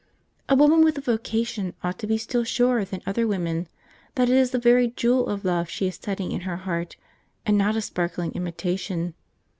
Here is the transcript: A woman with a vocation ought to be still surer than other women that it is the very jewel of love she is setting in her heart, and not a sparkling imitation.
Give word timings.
A 0.49 0.55
woman 0.55 0.83
with 0.83 0.97
a 0.97 1.01
vocation 1.01 1.75
ought 1.83 1.99
to 1.99 2.07
be 2.07 2.17
still 2.17 2.43
surer 2.43 2.83
than 2.83 3.03
other 3.05 3.27
women 3.27 3.67
that 4.15 4.31
it 4.31 4.35
is 4.35 4.49
the 4.49 4.57
very 4.57 4.87
jewel 4.87 5.27
of 5.27 5.45
love 5.45 5.69
she 5.69 5.85
is 5.87 5.97
setting 6.01 6.31
in 6.31 6.41
her 6.41 6.57
heart, 6.57 6.95
and 7.45 7.55
not 7.55 7.75
a 7.75 7.81
sparkling 7.81 8.31
imitation. 8.33 9.13